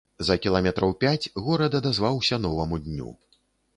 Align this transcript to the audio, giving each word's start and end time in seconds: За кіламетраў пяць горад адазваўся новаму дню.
За 0.27 0.35
кіламетраў 0.45 0.95
пяць 1.03 1.31
горад 1.47 1.77
адазваўся 1.81 2.43
новаму 2.47 2.85
дню. 2.87 3.09